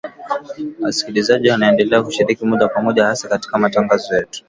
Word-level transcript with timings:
Wasikilizaji 0.79 1.49
waendelea 1.49 2.03
kushiriki 2.03 2.45
moja 2.45 2.67
kwa 2.67 2.81
moja 2.81 3.05
hasa 3.05 3.27
katika 3.29 3.57
matangazo 3.57 4.15
yetu 4.15 4.39